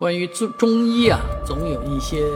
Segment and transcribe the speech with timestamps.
[0.00, 2.26] 关于中中医啊，总有一些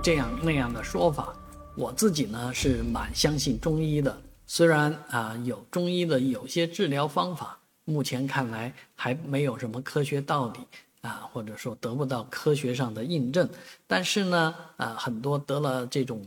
[0.00, 1.34] 这样那样的说法。
[1.74, 10.60] 我自己呢是蛮相信中医的，虽然啊有中医的有些治疗方法，目前看来还没有什么科学道理
[11.02, 13.46] 啊，或者说得不到科学上的印证。
[13.86, 16.24] 但是呢，啊很多得了这种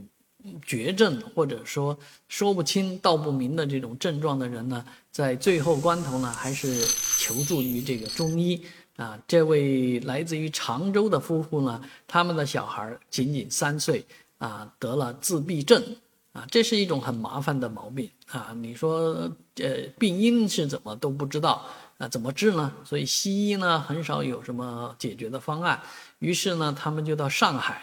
[0.64, 1.98] 绝症或者说
[2.28, 6.86] 说不清道不明的这种症状的人呢，在最后关头呢，还是
[7.24, 8.62] 求助于这个中医。
[8.96, 14.06] 啊，这位来自于常州的夫妇呢，他们的小孩仅仅三岁，
[14.38, 15.83] 啊，得了自闭症，
[16.32, 18.54] 啊，这是一种很麻烦的毛病啊。
[18.61, 21.66] 你说，呃，病因是怎么都不知道，
[21.97, 22.71] 啊，怎么治呢？
[22.86, 25.82] 所以西医呢很少有什么解决的方案。
[26.19, 27.82] 于是呢，他们就到上海，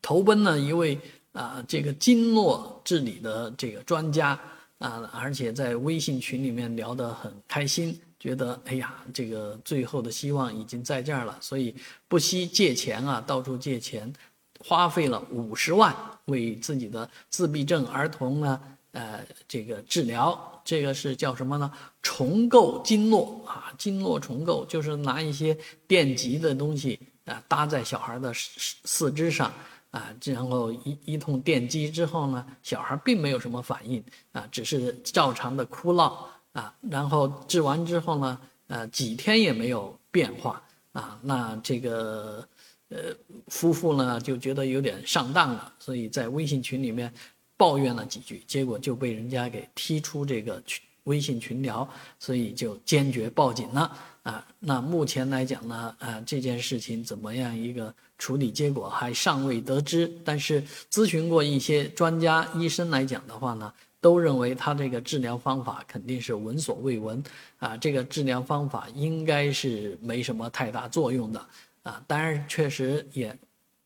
[0.00, 1.00] 投奔了一位
[1.32, 4.38] 啊，这个经络治理的这个专家
[4.78, 7.98] 啊，而且在微信群里面聊得很开心。
[8.18, 11.74] 觉得哎呀，这个最后的希望已经在这儿了，所以
[12.08, 14.10] 不惜借钱啊，到处借钱，
[14.58, 18.60] 花费了五十万为自己的自闭症儿童呢，
[18.92, 20.52] 呃，这个治疗。
[20.64, 21.70] 这个是叫什么呢？
[22.02, 29.52] 重构经络啊，经络重构就是拿一些电极的东西啊，搭在小孩的四四肢上
[29.96, 34.02] 啊，然后一一通电击之后呢，小孩并没有什么反应
[34.32, 36.28] 啊，只是照常的哭闹。
[36.56, 42.48] 啊，然后治完之后呢，呃，几天也没有变化啊，那这个
[42.88, 43.14] 呃
[43.48, 47.12] 夫妇呢就觉得有点上当了，所以在微信群里面
[47.58, 51.88] 抱怨了几句，结果就被人家给踢出这个群微信群聊，
[52.20, 53.90] 所以就坚决报警了
[54.22, 54.46] 啊。
[54.60, 63.72] 那目前来讲呢，啊这件事情怎么样一个处理结果还尚未得知，但是咨询过一些专家医生来讲的话呢。
[63.98, 67.20] 都认为他这个治疗方法肯定是闻所未闻，
[67.58, 71.44] 啊，这个治疗方法应该是没什么太大作用的，
[71.82, 73.36] 啊，当然确实也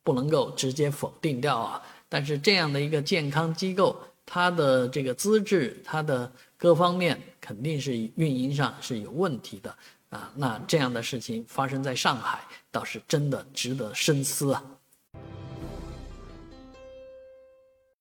[0.03, 1.81] 不能够直接否定掉啊。
[2.07, 9.75] 但是这样的一个健康机构，他的这个资质，他的各方面肯定是运营上是有问题的，
[10.11, 14.63] 啊，那这样的事情发生在上海，倒是真的值得深思啊。